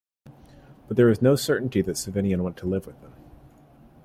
[0.87, 3.13] But there is no certainty that Savinien went to live with them.